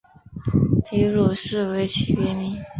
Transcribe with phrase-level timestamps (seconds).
[0.87, 2.57] 皮鲁士为其别名。